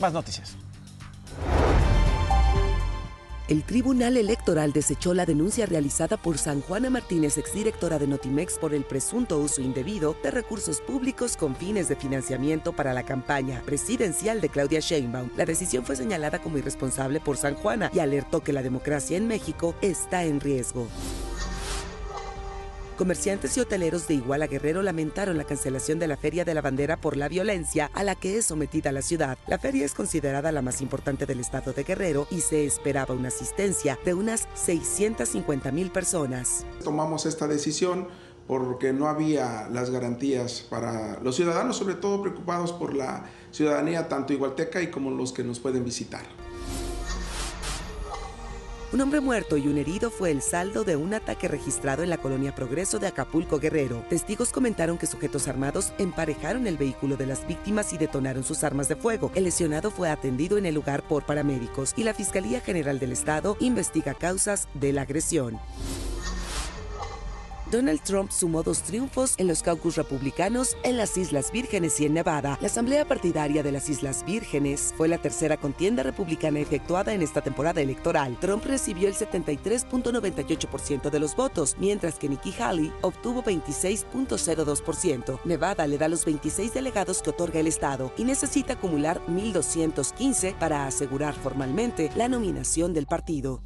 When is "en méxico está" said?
19.18-20.24